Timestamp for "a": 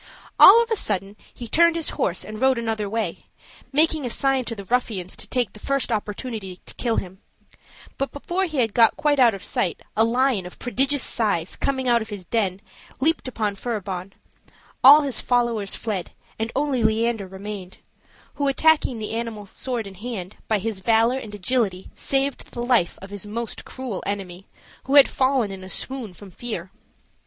0.71-0.75, 4.03-4.09, 9.95-10.03, 25.63-25.69